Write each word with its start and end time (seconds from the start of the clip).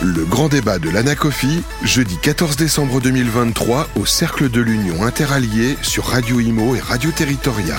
Le 0.00 0.24
grand 0.24 0.48
débat 0.48 0.78
de 0.78 0.90
l'Anacofi, 0.90 1.64
jeudi 1.82 2.16
14 2.22 2.56
décembre 2.56 3.00
2023 3.00 3.88
au 3.96 4.06
Cercle 4.06 4.48
de 4.48 4.60
l'Union 4.60 5.02
Interallié 5.02 5.76
sur 5.82 6.04
Radio 6.04 6.38
Imo 6.38 6.76
et 6.76 6.78
Radio 6.78 7.10
Territoria. 7.10 7.74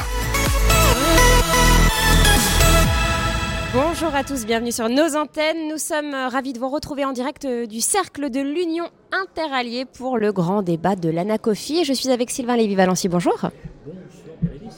Bonjour 3.74 4.14
à 4.14 4.26
tous, 4.26 4.46
bienvenue 4.46 4.74
sur 4.74 4.90
nos 4.90 5.16
antennes. 5.16 5.70
Nous 5.70 5.78
sommes 5.78 6.14
euh, 6.14 6.28
ravis 6.28 6.52
de 6.52 6.60
vous 6.60 6.68
retrouver 6.68 7.06
en 7.06 7.14
direct 7.14 7.46
euh, 7.46 7.66
du 7.66 7.80
Cercle 7.80 8.30
de 8.30 8.42
l'Union 8.42 8.90
Interallié 9.14 9.86
pour 9.86 10.18
le 10.18 10.34
grand 10.34 10.62
débat 10.62 10.98
de 10.98 11.10
l'Anacofi. 11.10 11.86
Je 11.86 11.94
suis 11.94 12.10
avec 12.10 12.32
Sylvain 12.32 12.58
Lévy-Valency, 12.58 13.08
bonjour. 13.08 13.50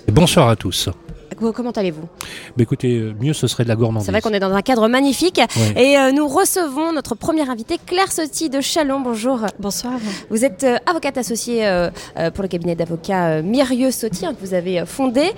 Bonsoir 0.09 0.47
à 0.47 0.55
tous. 0.55 0.89
Comment 1.49 1.71
allez-vous? 1.71 2.03
Bah 2.55 2.63
Écoutez, 2.63 2.97
euh, 2.97 3.13
mieux 3.19 3.33
ce 3.33 3.47
serait 3.47 3.63
de 3.63 3.69
la 3.69 3.75
gourmandise. 3.75 4.05
C'est 4.05 4.11
vrai 4.11 4.21
qu'on 4.21 4.33
est 4.33 4.39
dans 4.39 4.53
un 4.53 4.61
cadre 4.61 4.87
magnifique. 4.87 5.41
Et 5.75 5.97
euh, 5.97 6.11
nous 6.11 6.27
recevons 6.27 6.93
notre 6.93 7.15
première 7.15 7.49
invitée, 7.49 7.79
Claire 7.83 8.11
Sotti 8.11 8.49
de 8.49 8.61
Chalon. 8.61 8.99
Bonjour. 8.99 9.39
Bonsoir. 9.57 9.93
Vous 10.29 10.45
êtes 10.45 10.63
euh, 10.63 10.77
avocate 10.85 11.17
associée 11.17 11.61
pour 12.33 12.43
le 12.43 12.47
cabinet 12.47 12.75
d'avocats 12.75 13.41
Mirieux 13.41 13.91
Sotti, 13.91 14.25
hein, 14.25 14.33
que 14.33 14.45
vous 14.45 14.53
avez 14.53 14.85
fondé. 14.85 15.31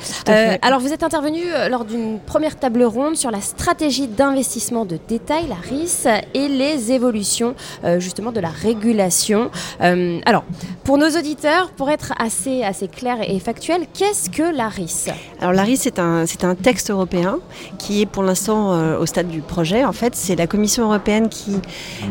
alors, 0.61 0.79
vous 0.79 0.91
êtes 0.91 1.03
intervenue 1.03 1.43
lors 1.69 1.85
d'une 1.85 2.19
première 2.19 2.59
table 2.59 2.83
ronde 2.83 3.15
sur 3.15 3.31
la 3.31 3.41
stratégie 3.41 4.07
d'investissement 4.07 4.85
de 4.85 4.99
détail, 5.07 5.45
la 5.47 5.55
RIS, 5.55 6.07
et 6.33 6.47
les 6.47 6.91
évolutions 6.91 7.55
justement 7.99 8.31
de 8.31 8.39
la 8.39 8.49
régulation. 8.49 9.51
alors, 9.79 10.43
pour 10.83 10.97
nos 10.97 11.09
auditeurs, 11.09 11.71
pour 11.71 11.89
être 11.89 12.13
assez, 12.17 12.63
assez 12.63 12.87
clair 12.87 13.17
et 13.21 13.39
factuel, 13.39 13.83
qu'est-ce 13.93 14.29
que 14.29 14.43
la 14.43 14.67
RIS? 14.67 15.07
Alors, 15.39 15.53
la 15.53 15.63
RIS, 15.63 15.77
c'est 15.77 15.92
un, 15.99 16.25
un, 16.43 16.55
texte 16.55 16.89
européen 16.89 17.39
qui 17.77 18.01
est 18.01 18.05
pour 18.05 18.23
l'instant 18.23 18.73
euh, 18.73 18.97
au 18.97 19.05
stade 19.05 19.27
du 19.27 19.41
projet. 19.41 19.83
En 19.83 19.91
fait, 19.91 20.15
c'est 20.15 20.35
la 20.35 20.47
Commission 20.47 20.85
européenne 20.85 21.29
qui 21.29 21.57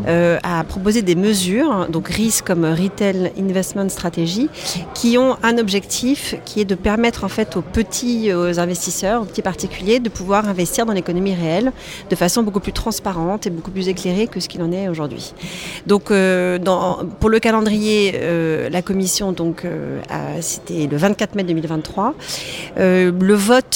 euh, 0.07 0.39
a 0.43 0.65
proposé 0.65 1.03
des 1.03 1.15
mesures, 1.15 1.89
donc 1.89 2.09
RIS 2.09 2.43
comme 2.45 2.65
Retail 2.65 3.33
Investment 3.39 3.89
Strategy, 3.89 4.49
qui 4.95 5.19
ont 5.19 5.37
un 5.43 5.59
objectif 5.59 6.35
qui 6.45 6.61
est 6.61 6.65
de 6.65 6.75
permettre 6.75 7.25
en 7.25 7.29
fait 7.29 7.57
aux 7.57 7.63
petits 7.63 8.31
investisseurs, 8.31 9.23
aux 9.23 9.27
petits 9.27 9.43
particuliers, 9.43 10.01
de 10.01 10.09
pouvoir 10.09 10.49
investir 10.49 10.87
dans 10.87 10.93
l'économie 10.93 11.35
réelle 11.35 11.73
de 12.11 12.17
façon 12.17 12.43
beaucoup 12.43 12.61
plus 12.61 12.73
transparente 12.73 13.47
et 13.47 13.51
beaucoup 13.51 13.71
plus 13.71 13.89
éclairée 13.89 14.27
que 14.27 14.41
ce 14.41 14.49
qu'il 14.49 14.63
en 14.63 14.73
est 14.73 14.89
aujourd'hui. 14.89 15.35
Donc, 15.87 16.11
euh, 16.11 16.59
pour 17.21 17.31
le 17.31 17.39
calendrier, 17.39 18.19
la 18.71 18.83
Commission, 18.83 19.33
donc, 19.33 19.65
c'était 20.41 20.87
le 20.87 20.97
24 20.97 21.35
mai 21.35 21.45
2023. 21.45 22.15
le 22.77 23.35
vote 23.35 23.72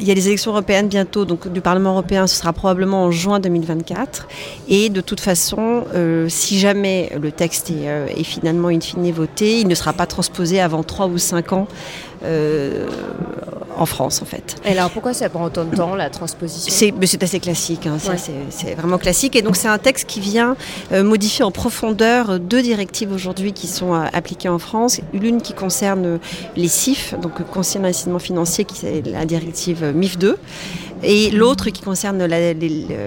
il 0.00 0.06
y 0.06 0.10
a 0.10 0.14
les 0.14 0.28
élections 0.28 0.52
européennes 0.52 0.88
bientôt, 0.88 1.24
donc 1.24 1.48
du 1.48 1.60
Parlement 1.60 1.90
européen, 1.90 2.26
ce 2.26 2.36
sera 2.36 2.52
probablement 2.52 3.04
en 3.04 3.10
juin 3.10 3.40
2024. 3.40 4.28
Et 4.68 4.90
de 4.90 5.00
toute 5.00 5.20
façon, 5.20 5.84
euh, 5.94 6.28
si 6.28 6.58
jamais 6.58 7.12
le 7.20 7.32
texte 7.32 7.70
est, 7.70 7.88
euh, 7.88 8.06
est, 8.06 8.22
finalement 8.22 8.68
in 8.68 8.80
fine 8.80 9.10
voté, 9.10 9.60
il 9.60 9.68
ne 9.68 9.74
sera 9.74 9.92
pas 9.92 10.06
transposé 10.06 10.60
avant 10.60 10.82
3 10.82 11.06
ou 11.06 11.18
5 11.18 11.52
ans 11.52 11.68
en 13.78 13.86
France 13.86 14.20
en 14.22 14.24
fait. 14.24 14.56
Et 14.64 14.72
alors 14.72 14.90
pourquoi 14.90 15.14
ça 15.14 15.28
prend 15.28 15.44
autant 15.44 15.64
de 15.64 15.74
temps 15.74 15.94
la 15.94 16.10
transposition? 16.10 16.72
C'est 16.72 17.22
assez 17.22 17.40
classique, 17.40 17.86
hein, 17.86 17.98
c'est 18.50 18.74
vraiment 18.74 18.98
classique. 18.98 19.36
Et 19.36 19.42
donc 19.42 19.56
c'est 19.56 19.68
un 19.68 19.78
texte 19.78 20.08
qui 20.08 20.20
vient 20.20 20.56
euh, 20.92 21.02
modifier 21.02 21.44
en 21.44 21.50
profondeur 21.50 22.38
deux 22.40 22.62
directives 22.62 23.12
aujourd'hui 23.12 23.52
qui 23.52 23.66
sont 23.66 23.94
euh, 23.94 24.04
appliquées 24.12 24.48
en 24.48 24.58
France. 24.58 25.00
L'une 25.12 25.40
qui 25.40 25.54
concerne 25.54 26.18
les 26.56 26.68
CIF, 26.68 27.14
donc 27.20 27.42
Conseil 27.50 27.80
d'investissement 27.80 28.18
financier, 28.18 28.64
qui 28.64 28.86
est 28.86 29.06
la 29.06 29.24
directive 29.24 29.84
MIF 29.94 30.18
2, 30.18 30.36
et 31.02 31.30
l'autre 31.30 31.70
qui 31.70 31.82
concerne 31.82 32.24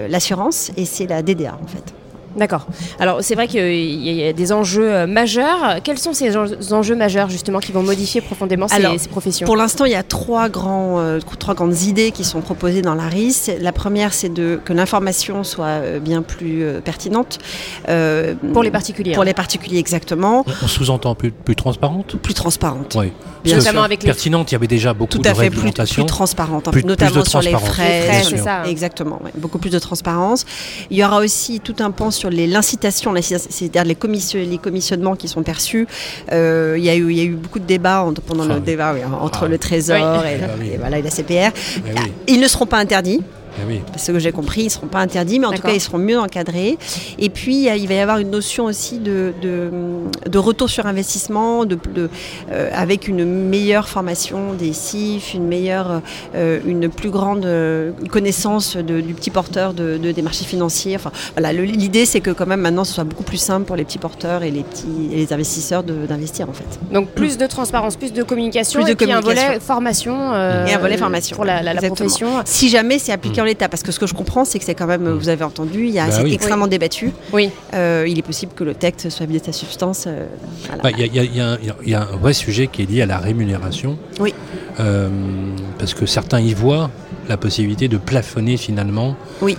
l'assurance, 0.08 0.70
et 0.76 0.84
c'est 0.84 1.06
la 1.06 1.22
DDA 1.22 1.58
en 1.62 1.66
fait. 1.66 2.01
D'accord. 2.36 2.66
Alors 2.98 3.18
c'est 3.22 3.34
vrai 3.34 3.48
qu'il 3.48 4.04
y 4.04 4.24
a 4.24 4.32
des 4.32 4.52
enjeux 4.52 4.92
euh, 4.92 5.06
majeurs. 5.06 5.76
Quels 5.84 5.98
sont 5.98 6.12
ces 6.12 6.36
enjeux 6.72 6.96
majeurs 6.96 7.28
justement 7.28 7.58
qui 7.60 7.72
vont 7.72 7.82
modifier 7.82 8.20
profondément 8.20 8.68
ces, 8.68 9.08
professions? 9.08 9.46
Pour 9.46 9.56
l'instant, 9.56 9.84
il 9.84 9.92
y 9.92 9.96
a 9.96 10.02
trois, 10.02 10.48
grands, 10.48 10.98
euh, 10.98 11.20
trois 11.38 11.54
grandes 11.54 11.82
idées 11.82 12.10
qui 12.10 12.24
sont 12.24 12.40
proposées 12.40 12.82
dans 12.82 12.94
la 12.94 13.08
RIS. 13.08 13.50
La 13.60 13.72
première, 13.72 14.14
c'est 14.14 14.32
que 14.32 14.72
l'information 14.72 15.44
soit 15.44 15.66
euh, 15.66 16.00
bien 16.00 16.22
plus 16.22 16.64
pertinente. 16.84 17.38
pour 18.52 18.62
les 18.62 18.70
particuliers. 18.70 19.12
Pour 19.12 19.22
hein. 19.22 19.26
les 19.26 19.34
particuliers, 19.34 19.78
exactement. 19.78 20.44
On 20.62 20.68
sous-entend 20.68 21.14
plus, 21.14 21.30
plus 21.30 21.56
transparente? 21.56 22.16
Plus 22.16 22.34
transparente. 22.34 22.96
Oui. 22.98 23.12
Bien 23.44 23.56
Notamment 23.56 23.82
avec 23.82 24.02
les... 24.02 24.06
Pertinente, 24.06 24.52
il 24.52 24.54
y 24.54 24.56
avait 24.56 24.68
déjà 24.68 24.94
beaucoup 24.94 25.18
Tout 25.18 25.22
à 25.24 25.30
de 25.30 25.34
fait, 25.34 25.42
réglementation. 25.42 25.94
Plus, 25.96 26.02
plus 26.02 26.06
transparente, 26.06 26.68
notamment 26.84 27.24
sur 27.24 27.40
les 27.40 27.52
frais. 27.52 28.22
c'est 28.22 28.36
ça. 28.36 28.64
Exactement, 28.66 29.20
beaucoup 29.36 29.58
plus 29.58 29.70
de 29.70 29.78
transparence. 29.78 30.44
Il 30.90 30.96
y 30.96 31.04
aura 31.04 31.18
aussi 31.18 31.60
tout 31.60 31.76
un 31.80 31.90
pan 31.90 32.10
sur 32.10 32.21
l'incitation, 32.28 33.14
c'est-à-dire 33.20 33.84
les, 33.84 33.96
les, 34.46 34.58
commissionnements 34.58 35.16
qui 35.16 35.28
sont 35.28 35.42
perçus. 35.42 35.86
Euh, 36.32 36.74
il, 36.78 36.84
y 36.84 36.90
a 36.90 36.94
eu, 36.94 37.10
il 37.10 37.18
y 37.18 37.20
a 37.20 37.24
eu 37.24 37.34
beaucoup 37.34 37.58
de 37.58 37.64
débats 37.64 38.06
pendant 38.26 38.44
le 38.44 38.54
ah 38.54 38.60
débat 38.60 38.94
entre 39.20 39.44
ah 39.44 39.48
le 39.48 39.58
Trésor 39.58 39.96
et, 40.24 40.40
ah 40.42 40.48
voilà, 40.78 40.98
et, 40.98 41.02
la 41.02 41.10
CPR. 41.10 41.52
Ils 42.26 42.40
ne 42.40 42.48
seront 42.48 42.66
pas 42.66 42.78
interdits. 42.78 43.22
Eh 43.60 43.98
ce 43.98 44.12
que 44.12 44.18
j'ai 44.18 44.32
compris, 44.32 44.62
ils 44.62 44.66
ne 44.66 44.70
seront 44.70 44.86
pas 44.86 45.00
interdits, 45.00 45.38
mais 45.38 45.46
en 45.46 45.52
tout 45.52 45.62
cas, 45.62 45.72
ils 45.72 45.80
seront 45.80 45.98
mieux 45.98 46.18
encadrés. 46.18 46.78
Et 47.18 47.30
puis, 47.30 47.66
il 47.66 47.88
va 47.88 47.94
y 47.94 47.98
avoir 47.98 48.18
une 48.18 48.30
notion 48.30 48.64
aussi 48.64 48.98
de, 48.98 49.32
de, 49.42 50.38
retour 50.38 50.70
sur 50.70 50.86
investissement, 50.86 51.64
de, 51.64 51.78
euh, 52.50 52.70
avec 52.74 53.08
une 53.08 53.24
meilleure 53.24 53.88
formation 53.88 54.54
des 54.54 54.72
CIF, 54.72 55.34
une 55.34 55.46
meilleure, 55.46 56.00
euh, 56.34 56.60
une 56.66 56.88
plus 56.88 57.10
grande 57.10 57.44
euh, 57.44 57.92
connaissance 58.10 58.76
du 58.76 59.14
petit 59.14 59.30
porteur 59.30 59.74
de, 59.74 59.96
des 59.96 60.22
marchés 60.22 60.44
financiers. 60.44 60.96
Enfin, 60.96 61.12
voilà, 61.36 61.52
l'idée, 61.52 62.06
c'est 62.06 62.20
que 62.20 62.30
quand 62.30 62.46
même 62.46 62.60
maintenant, 62.60 62.84
ce 62.84 62.94
soit 62.94 63.04
beaucoup 63.04 63.24
plus 63.24 63.36
simple 63.36 63.66
pour 63.66 63.76
les 63.76 63.84
petits 63.84 63.98
porteurs 63.98 64.42
et 64.42 64.50
les 64.50 64.62
petits 64.62 65.10
et 65.12 65.16
les 65.16 65.32
investisseurs 65.32 65.82
d'investir 65.82 66.48
en 66.48 66.52
fait. 66.52 66.64
Donc 66.92 67.08
plus 67.08 67.38
de 67.38 67.46
transparence, 67.46 67.96
plus 67.96 68.12
de 68.12 68.22
communication, 68.22 68.82
plus 68.82 68.92
et 68.92 68.94
puis 68.94 69.12
un 69.12 69.20
volet 69.20 69.60
formation. 69.60 70.34
et 70.34 70.72
un 70.72 70.78
volet 70.78 70.96
formation 70.96 71.36
pour 71.36 71.44
la, 71.44 71.74
profession. 71.74 72.28
Si 72.44 72.68
jamais 72.68 72.98
c'est 72.98 73.12
appliqué 73.12 73.41
l'état. 73.44 73.68
Parce 73.68 73.82
que 73.82 73.92
ce 73.92 73.98
que 73.98 74.06
je 74.06 74.14
comprends, 74.14 74.44
c'est 74.44 74.58
que 74.58 74.64
c'est 74.64 74.74
quand 74.74 74.86
même, 74.86 75.08
vous 75.08 75.28
avez 75.28 75.44
entendu, 75.44 75.86
il 75.86 75.90
y 75.90 75.98
a, 75.98 76.06
bah 76.06 76.12
c'est 76.12 76.32
extrêmement 76.32 76.66
débattu. 76.66 77.12
Oui. 77.32 77.50
Euh, 77.74 78.06
il 78.08 78.18
est 78.18 78.22
possible 78.22 78.52
que 78.54 78.64
le 78.64 78.74
texte 78.74 79.10
soit 79.10 79.26
vidé 79.26 79.40
de 79.40 79.44
sa 79.44 79.52
substance. 79.52 80.08
Il 80.98 81.86
y, 81.86 81.94
a 81.94 82.00
un 82.00 82.16
vrai 82.16 82.32
sujet 82.32 82.66
qui 82.66 82.82
est 82.82 82.90
lié 82.90 83.02
à 83.02 83.06
la 83.06 83.18
rémunération. 83.18 83.98
Oui. 84.20 84.34
Euh, 84.80 85.08
parce 85.78 85.94
que 85.94 86.06
certains 86.06 86.40
y 86.40 86.54
voient 86.54 86.90
la 87.28 87.36
possibilité 87.36 87.88
de 87.88 87.98
plafonner 87.98 88.56
finalement 88.56 89.16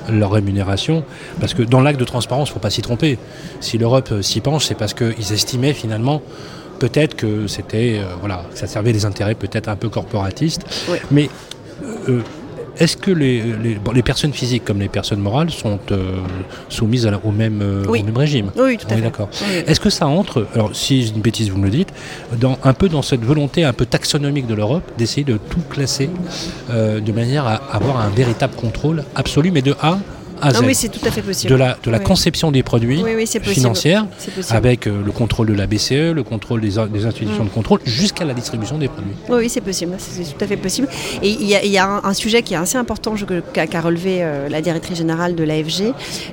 leur 0.10 0.32
rémunération. 0.32 1.04
Parce 1.40 1.54
que 1.54 1.64
dans 1.64 1.82
l'acte 1.82 2.00
de 2.00 2.06
transparence, 2.06 2.50
il 2.50 2.52
ne 2.52 2.54
faut 2.56 2.60
pas 2.60 2.70
s'y 2.70 2.82
tromper. 2.82 3.18
Si 3.62 3.78
l'Europe 3.78 4.10
euh, 4.12 4.22
s'y 4.22 4.42
penche, 4.42 4.66
c'est 4.66 4.76
parce 4.76 4.94
qu'ils 4.94 5.34
estimaient 5.34 5.74
finalement 5.74 6.22
peut-être 6.80 7.16
que 7.16 7.48
c'était 7.48 8.02
voilà, 8.20 8.44
ça 8.56 8.68
servait 8.68 8.92
des 8.92 9.06
intérêts 9.06 9.36
peut-être 9.36 9.70
un 9.70 9.76
peu 9.76 9.88
corporatistes. 9.90 10.66
Mais 11.12 11.30
est-ce 12.80 12.98
que 12.98 13.12
les, 13.12 13.44
les, 13.94 14.04
personnes 14.04 14.34
physiques 14.34 14.66
comme 14.66 14.80
les 14.80 14.90
personnes 14.90 15.20
morales 15.20 15.52
sont 15.52 15.80
euh, 15.92 16.18
soumises 16.70 17.10
au, 17.24 17.32
même, 17.32 17.62
euh, 17.62 17.86
même 18.04 18.18
régime? 18.18 18.52
Oui, 18.58 18.78
tout 18.78 18.88
à 18.90 18.96
fait. 18.96 19.02
D'accord. 19.02 19.30
Est-ce 19.68 19.80
que 19.80 19.90
ça 19.90 20.08
entre, 20.08 20.48
alors 20.54 20.76
si 20.76 21.04
j'ai 21.04 21.14
une 21.14 21.22
bêtise, 21.22 21.50
vous 21.52 21.58
me 21.58 21.66
le 21.66 21.72
dites, 21.72 21.94
dans, 22.40 22.58
un 22.64 22.74
peu 22.74 22.90
dans 22.90 23.02
cette 23.02 23.24
volonté 23.24 23.64
un 23.64 23.74
peu 23.74 23.86
taxonomique 23.86 24.48
de 24.48 24.56
l'Europe 24.56 24.84
d'essayer 24.98 25.24
de 25.24 25.38
tout 25.38 25.62
classer 25.70 26.10
euh, 26.72 27.00
de 27.00 27.12
manière 27.12 27.46
à 27.46 27.56
avoir 27.72 28.00
un 28.00 28.10
véritable 28.10 28.56
contrôle 28.56 29.04
absolu, 29.16 29.52
mais 29.52 29.62
de 29.62 29.76
A 29.82 30.00
non, 30.52 30.60
oui, 30.66 30.76
c'est 30.76 30.90
tout 30.90 31.06
à 31.06 31.12
fait 31.12 31.22
possible. 31.22 31.52
De 31.52 31.58
la, 31.58 31.78
de 31.84 31.92
la 31.92 32.00
conception 32.00 32.52
des 32.52 32.64
produits 32.64 33.04
financiers, 33.44 33.98
avec 34.50 34.88
euh, 34.88 35.02
le 35.04 35.12
contrôle 35.12 35.48
de 35.48 35.54
la 35.54 35.68
BCE, 35.68 36.14
le 36.14 36.24
contrôle 36.24 36.62
des, 36.62 36.76
des 36.90 37.06
institutions 37.06 37.44
mm. 37.44 37.48
de 37.48 37.54
contrôle, 37.54 37.80
jusqu'à 37.86 38.26
la 38.26 38.34
distribution 38.34 38.78
des 38.78 38.88
produits. 38.88 39.14
Oui, 39.30 39.50
c'est 39.50 39.62
possible, 39.62 39.94
c'est 39.98 40.24
tout 40.24 40.44
à 40.44 40.48
fait 40.48 40.58
possible. 40.58 40.88
Et 41.22 41.30
il 41.30 41.48
y 41.48 41.78
a, 41.78 42.02
un, 42.04 42.14
sujet 42.14 42.42
qui 42.44 42.54
est 42.54 42.58
assez 42.58 42.78
important 42.78 43.16
qu'a 43.54 43.82
relevé 43.82 44.20
euh, 44.22 44.50
la 44.50 44.62
directrice 44.62 44.98
générale 44.98 45.36
de 45.36 45.44
l'AFG 45.44 45.82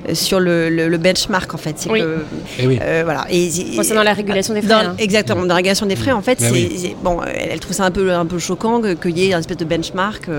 euh, 0.09 0.15
sur 0.15 0.39
le, 0.39 0.97
benchmark, 0.97 1.53
en 1.53 1.57
fait. 1.57 1.87
Oui. 1.89 1.99
Que, 1.99 2.25
et 2.59 2.67
oui. 2.67 2.79
voilà. 3.03 3.25
Et, 3.31 3.49
dans 3.93 4.03
la 4.03 4.13
régulation 4.13 4.53
des 4.53 4.61
frais. 4.61 4.73
Hein. 4.73 4.95
Exactement, 4.99 5.41
dans 5.41 5.47
la 5.47 5.55
régulation 5.55 5.85
des 5.85 5.95
frais, 5.95 6.11
en 6.11 6.21
fait, 6.21 6.39
c'est 6.39 6.95
bon, 7.03 7.19
elle, 7.23 7.59
trouve 7.59 7.75
ça 7.75 7.85
un 7.85 7.91
peu, 7.91 8.13
un 8.13 8.25
peu 8.25 8.39
choquant 8.39 8.81
qu'il 8.95 9.17
y 9.17 9.25
ait 9.25 9.33
une 9.33 9.39
espèce 9.39 9.57
de 9.57 9.65
benchmark, 9.65 10.29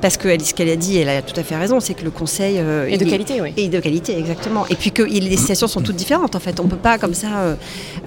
parce 0.00 0.16
que 0.16 0.28
ce 0.42 0.54
qu'elle 0.54 0.68
a 0.68 0.76
dit, 0.76 0.98
elle 0.98 1.08
a 1.08 1.22
tout 1.22 1.38
à 1.38 1.42
fait 1.42 1.56
raison, 1.56 1.80
c'est 1.80 1.94
que 1.94 2.04
le 2.04 2.10
Conseil... 2.10 2.60
et 2.88 2.96
de 2.96 3.04
qualité, 3.18 3.40
oui. 3.40 3.52
Et 3.56 3.68
de 3.68 3.80
qualité, 3.80 4.16
exactement. 4.16 4.66
Et 4.68 4.74
puis 4.74 4.92
que 4.92 5.02
les 5.02 5.36
situations 5.36 5.66
sont 5.66 5.80
toutes 5.80 5.96
différentes, 5.96 6.36
en 6.36 6.40
fait. 6.40 6.60
On 6.60 6.64
ne 6.64 6.70
peut 6.70 6.76
pas, 6.76 6.98
comme 6.98 7.14
ça, 7.14 7.38
euh, 7.38 7.54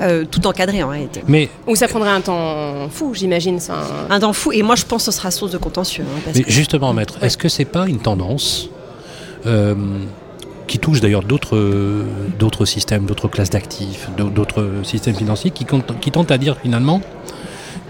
euh, 0.02 0.26
tout 0.30 0.46
encadrer, 0.48 0.84
en 0.84 0.90
réalité. 0.90 1.22
Mais... 1.28 1.50
Ou 1.68 1.76
ça 1.76 1.88
prendrait 1.88 2.10
un 2.10 2.22
temps 2.22 2.90
fou, 2.90 3.14
j'imagine. 3.14 3.60
Ça... 3.60 3.76
Un 4.10 4.20
temps 4.20 4.34
fou. 4.34 4.52
Et 4.52 4.64
moi, 4.64 4.76
je 4.76 4.86
pense 4.86 5.06
que 5.06 5.12
ce 5.12 5.18
sera 5.18 5.32
source 5.32 5.52
de 5.52 5.58
contentieux. 5.58 6.06
Hein, 6.08 6.32
Mais 6.34 6.44
justement, 6.48 6.94
maître, 6.94 7.18
est-ce 7.22 7.38
que 7.38 7.50
c'est 7.50 7.66
pas 7.66 7.88
une 7.88 8.00
tendance 8.00 8.70
euh, 9.46 9.76
qui 10.68 10.80
touche 10.80 11.02
d'ailleurs 11.02 11.24
d'autres, 11.24 12.06
d'autres 12.40 12.66
systèmes, 12.66 13.06
d'autres 13.06 13.28
classes 13.28 13.50
d'actifs, 13.50 14.10
d'autres 14.18 14.70
systèmes 14.84 15.16
financiers, 15.16 15.52
qui, 15.52 15.66
qui 16.00 16.12
tentent 16.12 16.32
à 16.32 16.38
dire 16.38 16.58
finalement 16.62 17.02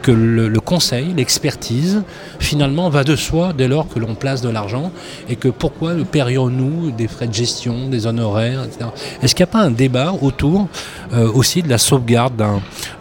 que 0.01 0.11
le, 0.11 0.59
conseil, 0.59 1.13
l'expertise, 1.15 2.03
finalement 2.39 2.89
va 2.89 3.03
de 3.03 3.15
soi 3.15 3.53
dès 3.53 3.67
lors 3.67 3.87
que 3.87 3.99
l'on 3.99 4.15
place 4.15 4.41
de 4.41 4.49
l'argent 4.49 4.91
et 5.29 5.35
que 5.35 5.47
pourquoi 5.47 5.93
paierions-nous 6.11 6.91
des 6.91 7.07
frais 7.07 7.27
de 7.27 7.33
gestion, 7.33 7.87
des 7.89 8.07
honoraires, 8.07 8.63
etc. 8.63 8.89
Est-ce 9.21 9.35
qu'il 9.35 9.43
n'y 9.43 9.49
a 9.49 9.53
pas 9.53 9.61
un 9.61 9.71
débat 9.71 10.13
autour 10.21 10.67
euh, 11.13 11.31
aussi 11.31 11.61
de 11.61 11.69
la 11.69 11.77
sauvegarde 11.77 12.43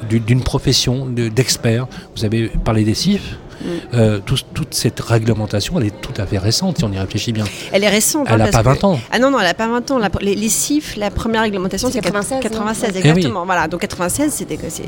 d'une 0.08 0.42
profession 0.42 1.06
d'experts 1.06 1.86
Vous 2.16 2.24
avez 2.24 2.48
parlé 2.48 2.84
des 2.84 2.94
CIF, 2.94 3.38
Mm. 3.60 3.68
Euh, 3.94 4.20
toute 4.24 4.74
cette 4.74 5.00
réglementation, 5.00 5.78
elle 5.78 5.86
est 5.86 6.00
tout 6.00 6.14
à 6.16 6.26
fait 6.26 6.38
récente, 6.38 6.78
si 6.78 6.84
on 6.84 6.92
y 6.92 6.98
réfléchit 6.98 7.32
bien. 7.32 7.44
Elle 7.72 7.84
est 7.84 7.88
récente. 7.88 8.26
Elle 8.30 8.38
n'a 8.38 8.48
pas 8.48 8.62
20 8.62 8.84
ans. 8.84 9.00
Ah 9.10 9.18
non, 9.18 9.30
non, 9.30 9.38
elle 9.38 9.46
n'a 9.46 9.54
pas 9.54 9.68
20 9.68 9.90
ans. 9.90 9.98
les, 10.20 10.34
les, 10.34 10.48
CIF, 10.48 10.96
la 10.96 11.10
première 11.10 11.42
réglementation, 11.42 11.90
c'est 11.90 12.00
96. 12.00 12.40
96, 12.40 12.96
exactement. 12.96 13.44
Voilà, 13.44 13.68
donc 13.68 13.80
96, 13.80 14.32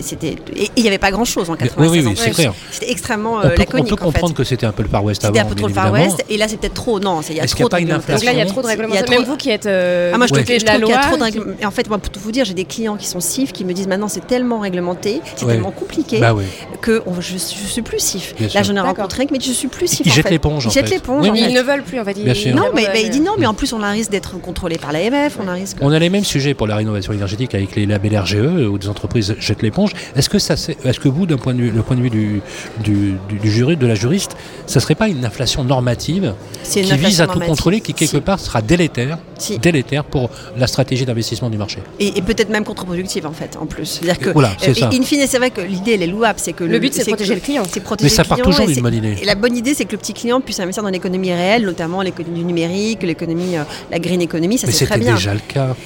c'était. 0.01 0.37
Et 0.57 0.71
il 0.77 0.83
n'y 0.83 0.89
avait 0.89 0.99
pas 0.99 1.11
grand-chose 1.11 1.51
en 1.51 1.57
96. 1.57 1.91
Oui, 1.91 2.03
oui, 2.05 2.15
c'est 2.17 2.31
clair. 2.31 2.55
C'était 2.71 2.91
extrêmement 2.91 3.41
euh, 3.41 3.55
laconique. 3.57 3.87
On 3.87 3.97
peut 3.97 4.05
comprendre 4.05 4.35
que 4.35 4.45
c'était 4.45 4.67
un 4.67 4.73
peu 4.73 4.83
le 4.83 4.89
Far 4.89 5.05
West 5.05 5.25
avant. 5.25 5.35
C'était 5.35 5.47
un 5.47 5.49
peu 5.49 5.55
trop 5.55 5.69
le 5.69 5.75
Far 5.75 5.93
West, 5.93 6.25
et 6.29 6.37
là, 6.37 6.49
c'est 6.49 6.57
peut-être 6.57 6.75
trop. 6.75 7.01
Non, 7.01 7.21
il 7.29 7.37
y 7.37 7.41
a 7.41 7.47
trop 7.47 7.69
de 7.69 7.75
réglementation. 7.75 8.27
Là, 8.27 8.33
il 8.33 8.39
y 8.39 8.43
a 8.43 8.47
trop 8.47 8.63
de 8.63 8.67
réglementation. 8.67 9.11
Même 9.11 9.25
vous 9.25 9.37
qui 9.37 9.51
êtes. 9.51 9.67
Euh, 9.67 10.13
ah, 10.15 10.19
moi, 10.19 10.27
je 10.27 10.33
trouve 10.33 10.45
qu'il 10.45 10.63
y 10.63 10.69
a 10.69 10.79
trop 10.79 11.17
de. 11.17 11.67
En 11.67 11.71
fait, 11.71 11.89
moi, 11.89 11.99
pour 11.99 12.11
tout 12.11 12.21
vous 12.21 12.33
dire, 12.33 12.45
j'ai 12.45 12.55
des 12.55 12.65
clients 12.65 12.97
qui 12.97 13.07
sont 13.07 13.21
CIF 13.21 13.53
qui 13.53 13.65
me 13.65 13.73
disent 13.73 13.89
maintenant, 13.89 14.09
c'est 14.09 14.27
tellement 14.27 14.61
réglementé, 14.61 15.21
c'est 15.37 15.47
tellement 15.47 15.71
compliqué 15.71 16.21
bah 16.21 16.35
que 16.81 17.03
je 17.21 17.37
suis 17.37 17.83
plus 17.83 17.99
CIF. 17.99 18.35
Là, 18.63 18.75
j'en 18.75 18.77
ai 18.77 18.81
rencontré, 18.81 19.27
mais 19.31 19.39
je 19.41 19.53
suis 19.53 19.69
plus 19.69 19.89
si. 19.89 20.03
Ils 20.05 20.13
jettent 20.13 20.31
l'éponge. 20.31 20.67
Ils 20.67 20.73
jettent 20.73 20.91
l'éponge. 20.91 21.27
Ils 21.35 21.55
ne 21.55 21.63
veulent 21.63 21.83
plus, 21.83 22.01
en 22.01 22.05
fait. 22.05 22.17
Non, 22.55 22.67
mais 22.75 22.87
il 23.03 23.11
dit 23.11 23.21
non, 23.21 23.33
mais 23.39 23.47
en 23.47 23.55
plus, 23.55 23.73
on 23.73 23.83
a 23.83 23.87
un 23.87 23.93
risque 23.93 24.11
d'être 24.11 24.41
contrôlé 24.41 24.79
par 24.79 24.93
l'AMF. 24.93 25.39
On 25.43 25.49
a 25.49 25.53
risque. 25.53 25.77
On 25.81 25.93
a 25.93 25.99
les 25.99 26.11
mêmes 26.11 26.25
sujets 26.25 26.55
pour 26.55 26.67
la 26.67 26.77
rénovation 26.77 27.13
énergétique 27.13 27.55
avec 27.55 27.77
les 27.77 27.87
labels 27.87 28.19
RGE 28.19 28.67
où 28.71 28.79
des 28.79 28.89
entreprises 28.89 29.35
jettent 29.39 29.63
l'éponge. 29.63 29.93
Est-ce 30.17 30.29
que 30.29 30.39
ça, 30.39 30.55
est-ce 30.55 31.01
que 31.01 31.09
vous, 31.09 31.27
d'un 31.27 31.37
point 31.37 31.55
de 31.55 31.63
vue, 31.63 31.71
le 31.71 31.83
point 31.83 31.97
de 31.97 32.03
vue 32.03 32.11
du, 32.11 32.43
du, 32.83 33.17
du, 33.29 33.51
jury, 33.51 33.77
de 33.77 33.87
la 33.87 33.95
juriste, 33.95 34.37
ça 34.67 34.81
serait 34.81 34.95
pas 34.95 35.09
une 35.09 35.25
inflation 35.25 35.65
normative 35.65 36.35
qui 36.65 36.83
vise 36.83 37.21
à 37.21 37.27
tout 37.27 37.41
contrôler, 37.41 37.81
qui 37.81 37.95
quelque 37.95 38.19
part 38.19 38.41
sera 38.41 38.63
délétère, 38.63 39.19
délétère 39.61 40.05
pour 40.05 40.31
la 40.57 40.67
stratégie 40.67 41.05
d'investissement 41.05 41.51
du 41.51 41.59
marché. 41.59 41.79
Et, 42.01 42.23
peut-être 42.23 42.51
même 42.51 42.65
contre-productive 42.65 43.27
en 43.27 43.33
fait, 43.33 43.57
en 43.61 43.67
plus. 43.67 43.87
C'est-à-dire 43.87 44.19
que, 44.19 44.31
voilà, 44.31 44.53
euh, 44.67 44.75
in 44.93 45.03
fine, 45.03 45.27
c'est 45.27 45.39
vrai 45.39 45.51
que 45.51 45.61
l'idée 45.61 45.93
elle 45.93 46.03
est 46.03 46.07
louable, 46.07 46.39
c'est 46.41 46.53
que 46.53 46.65
le, 46.65 46.79
but 46.79 46.95
c'est 46.95 47.05
protéger 47.05 47.35
le 47.35 47.41
client. 47.41 47.63
Mais 48.01 48.09
ça 48.09 48.25
part 48.25 48.39
toujours 48.39 48.67
d'une 48.67 48.81
bonne 48.81 48.95
idée. 48.95 49.17
Et 49.21 49.25
la 49.25 49.35
bonne 49.35 49.57
idée, 49.57 49.75
c'est 49.75 49.85
que 49.85 49.93
le 49.93 49.99
petit 49.99 50.15
client 50.15 50.41
puisse 50.41 50.61
investir 50.61 50.83
dans 50.83 50.89
l'économie 50.89 51.33
réelle, 51.33 51.65
notamment 51.65 52.03
l'économie 52.03 52.39
du 52.39 52.45
numérique, 52.45 53.03
l'économie, 53.03 53.57
euh, 53.57 53.65
la 53.91 53.99
green 53.99 54.21
economy, 54.21 54.59
ça 54.59 54.69
c'est 54.71 54.87
très 54.87 54.99
bien. 54.99 55.17
C'était 55.17 55.31
déjà 55.31 55.35
le 55.35 55.41
cas. 55.41 55.77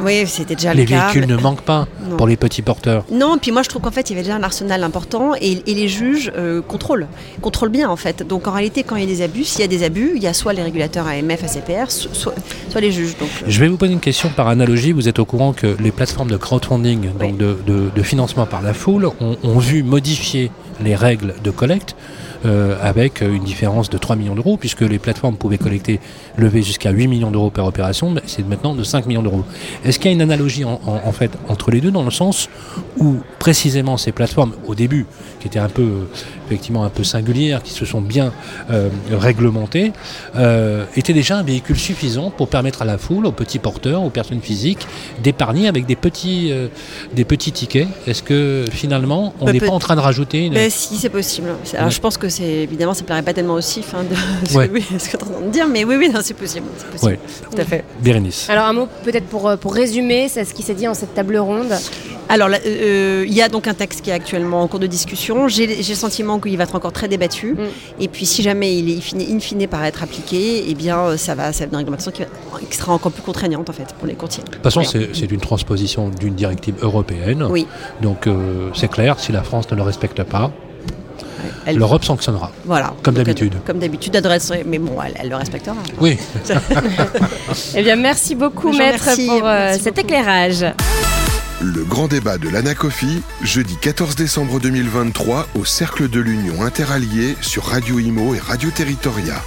oui, 0.00 0.24
c'était 0.26 0.54
déjà 0.54 0.74
le 0.74 0.84
cas. 0.84 0.90
Les 0.90 1.00
véhicules 1.00 1.26
ne 1.26 1.36
manquent 1.36 1.62
pas 1.62 1.86
pour 2.16 2.26
les 2.26 2.36
petits 2.36 2.62
porteurs. 2.62 3.04
Non, 3.10 3.38
puis 3.38 3.52
moi 3.52 3.62
je 3.62 3.68
trouve 3.68 3.82
qu'en 3.82 3.90
fait 3.90 4.10
il 4.10 4.14
y 4.14 4.16
avait 4.16 4.24
déjà 4.24 4.36
un 4.36 4.42
arsenal 4.42 4.82
important 4.84 5.34
et, 5.40 5.62
les 5.72 5.88
juges 5.88 6.30
euh, 6.36 6.60
contrôlent, 6.60 7.06
contrôlent 7.40 7.70
bien 7.70 7.88
en 7.88 7.96
fait. 7.96 8.26
Donc 8.26 8.46
en 8.46 8.52
réalité, 8.52 8.82
quand 8.82 8.96
il 8.96 9.02
y 9.02 9.04
a 9.04 9.14
des 9.14 9.22
abus, 9.22 9.44
s'il 9.44 9.60
y 9.60 9.64
a 9.64 9.68
des 9.68 9.82
abus, 9.82 10.12
il 10.16 10.22
y 10.22 10.26
a 10.26 10.34
soit 10.34 10.52
les 10.52 10.62
régulateurs 10.62 11.06
AMF, 11.06 11.44
ACPR, 11.44 11.90
soit, 11.90 12.34
soit 12.70 12.80
les 12.80 12.92
juges. 12.92 13.16
Donc, 13.18 13.28
euh. 13.42 13.46
Je 13.48 13.60
vais 13.60 13.68
vous 13.68 13.76
poser 13.76 13.92
une 13.92 14.00
question 14.00 14.28
par 14.28 14.48
analogie. 14.48 14.92
Vous 14.92 15.08
êtes 15.08 15.18
au 15.18 15.24
courant 15.24 15.52
que 15.52 15.76
les 15.80 15.90
plateformes 15.90 16.30
de 16.30 16.36
crowdfunding, 16.36 17.10
donc 17.18 17.36
de, 17.36 18.02
financement 18.02 18.46
par 18.46 18.62
la 18.62 18.74
foule, 18.74 19.08
ont 19.20 19.58
vu 19.58 19.82
modifier 19.82 20.50
les 20.82 20.96
règles 20.96 21.34
de 21.42 21.50
collecte 21.50 21.94
euh, 22.44 22.76
avec 22.82 23.20
une 23.20 23.44
différence 23.44 23.88
de 23.88 23.98
3 23.98 24.16
millions 24.16 24.34
d'euros, 24.34 24.56
puisque 24.56 24.80
les 24.80 24.98
plateformes 24.98 25.36
pouvaient 25.36 25.58
collecter, 25.58 26.00
lever 26.36 26.62
jusqu'à 26.62 26.90
8 26.90 27.06
millions 27.06 27.30
d'euros 27.30 27.50
par 27.50 27.66
opération, 27.66 28.12
c'est 28.26 28.44
maintenant 28.44 28.74
de 28.74 28.82
5 28.82 29.06
millions 29.06 29.22
d'euros. 29.22 29.44
Est-ce 29.84 30.00
qu'il 30.00 30.10
y 30.10 30.10
a 30.10 30.14
une 30.14 30.22
analogie 30.22 30.64
en, 30.64 31.12
fait 31.12 31.30
entre 31.48 31.70
les 31.70 31.80
deux, 31.80 31.92
dans 31.92 32.02
le 32.02 32.10
sens 32.10 32.48
où 32.98 33.18
précisément 33.38 33.96
ces 33.96 34.10
plateformes, 34.10 34.54
au 34.66 34.74
début, 34.74 35.06
qui 35.38 35.46
étaient 35.46 35.60
un 35.60 35.68
peu, 35.68 36.08
effectivement, 36.52 36.84
un 36.84 36.90
peu 36.90 37.04
singulières, 37.04 37.62
qui 37.62 37.72
se 37.72 37.84
sont 37.84 38.00
bien 38.00 38.32
euh, 38.70 38.88
réglementées, 39.10 39.92
euh, 40.36 40.84
étaient 40.96 41.12
déjà 41.12 41.38
un 41.38 41.42
véhicule 41.42 41.78
suffisant 41.78 42.30
pour 42.30 42.48
permettre 42.48 42.82
à 42.82 42.84
la 42.84 42.98
foule, 42.98 43.26
aux 43.26 43.32
petits 43.32 43.58
porteurs, 43.58 44.02
aux 44.02 44.10
personnes 44.10 44.40
physiques, 44.40 44.86
d'épargner 45.22 45.68
avec 45.68 45.86
des 45.86 45.96
petits, 45.96 46.52
des 47.14 47.24
petits 47.24 47.52
tickets 47.52 47.88
Est-ce 48.06 48.22
que 48.22 48.64
finalement, 48.70 49.34
on 49.40 49.52
n'est 49.52 49.60
pas 49.60 49.70
en 49.70 49.78
train 49.78 49.96
de 49.96 50.00
rajouter 50.00 50.46
une... 50.46 50.70
Si, 50.70 50.96
c'est 50.96 51.08
possible. 51.08 51.48
Alors, 51.76 51.90
je 51.90 52.00
pense 52.00 52.16
que 52.16 52.28
c'est 52.28 52.44
évidemment, 52.44 52.94
ça 52.94 53.02
ne 53.02 53.06
plairait 53.06 53.22
pas 53.22 53.34
tellement 53.34 53.54
aussi 53.54 53.82
fin 53.82 54.02
de 54.02 54.14
ce 54.48 55.08
que 55.08 55.16
tu 55.16 55.16
es 55.16 55.22
en 55.22 55.26
train 55.26 55.46
de 55.46 55.50
dire, 55.50 55.66
mais 55.68 55.84
oui, 55.84 55.96
oui, 55.98 56.10
c'est 56.22 56.34
possible. 56.34 56.66
possible. 56.90 57.18
Tout 57.50 57.58
à 57.60 57.64
fait. 57.64 57.84
Bérénice. 58.00 58.48
Alors, 58.48 58.66
un 58.66 58.72
mot 58.72 58.88
peut-être 59.04 59.26
pour, 59.26 59.48
euh, 59.48 59.56
pour 59.56 59.74
résumer, 59.74 60.28
c'est 60.28 60.44
ce 60.44 60.54
qui 60.54 60.62
s'est 60.62 60.74
dit 60.74 60.88
en 60.88 60.94
cette 60.94 61.14
table 61.14 61.36
ronde. 61.36 61.72
Alors, 62.32 62.48
euh, 62.64 63.26
il 63.28 63.34
y 63.34 63.42
a 63.42 63.50
donc 63.50 63.68
un 63.68 63.74
texte 63.74 64.00
qui 64.00 64.08
est 64.08 64.14
actuellement 64.14 64.62
en 64.62 64.66
cours 64.66 64.80
de 64.80 64.86
discussion. 64.86 65.48
J'ai 65.48 65.66
le 65.66 65.82
sentiment 65.82 66.40
qu'il 66.40 66.56
va 66.56 66.64
être 66.64 66.74
encore 66.74 66.92
très 66.92 67.06
débattu. 67.06 67.52
Mm. 67.52 67.58
Et 68.00 68.08
puis, 68.08 68.24
si 68.24 68.42
jamais 68.42 68.74
il 68.74 68.88
est 68.88 69.30
in 69.30 69.38
fine 69.38 69.68
par 69.68 69.84
être 69.84 70.02
appliqué, 70.02 70.64
eh 70.66 70.74
bien, 70.74 71.18
ça 71.18 71.34
va, 71.34 71.52
ça 71.52 71.58
va 71.58 71.64
être 71.66 71.72
une 71.72 71.76
réglementation 71.76 72.10
qui, 72.10 72.22
qui, 72.70 72.76
sera 72.78 72.94
encore 72.94 73.12
plus 73.12 73.22
contraignante 73.22 73.68
en 73.68 73.74
fait 73.74 73.92
pour 73.98 74.06
les 74.06 74.14
courtiers. 74.14 74.42
De 74.44 74.48
toute 74.48 74.62
façon, 74.62 74.82
c'est 74.82 75.30
une 75.30 75.40
transposition 75.40 76.08
d'une 76.08 76.34
directive 76.34 76.76
européenne. 76.80 77.46
Oui. 77.50 77.66
Donc, 78.00 78.26
euh, 78.26 78.70
c'est 78.74 78.90
clair, 78.90 79.20
si 79.20 79.30
la 79.30 79.42
France 79.42 79.70
ne 79.70 79.76
le 79.76 79.82
respecte 79.82 80.22
pas, 80.22 80.50
L'Europe 81.66 82.04
sanctionnera. 82.04 82.50
Voilà. 82.64 82.94
Comme 83.02 83.14
d'habitude. 83.14 83.54
Comme 83.66 83.78
d'habitude, 83.78 84.14
adresse, 84.16 84.52
mais 84.66 84.78
bon, 84.78 84.96
elle, 85.20 85.28
le 85.28 85.36
respectera. 85.36 85.76
Oui. 86.00 86.18
eh 87.76 87.82
bien, 87.82 87.96
merci 87.96 88.34
beaucoup, 88.34 88.72
maître, 88.72 89.08
pour 89.26 89.46
euh, 89.46 89.76
cet 89.78 89.98
éclairage. 89.98 90.64
Le 91.62 91.84
grand 91.84 92.08
débat 92.08 92.38
de 92.38 92.48
l'Anacofi, 92.48 93.22
jeudi 93.40 93.76
14 93.76 94.16
décembre 94.16 94.58
2023 94.58 95.48
au 95.54 95.64
Cercle 95.64 96.08
de 96.08 96.18
l'Union 96.18 96.60
Interalliée 96.64 97.36
sur 97.40 97.66
Radio 97.66 98.00
Imo 98.00 98.34
et 98.34 98.40
Radio 98.40 98.68
Territoria. 98.70 99.40